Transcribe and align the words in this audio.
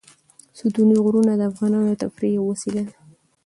ستوني 0.59 0.95
غرونه 1.03 1.33
د 1.35 1.41
افغانانو 1.51 1.87
د 1.91 1.95
تفریح 2.03 2.31
یوه 2.37 2.47
وسیله 2.51 2.81
ده. 2.87 2.93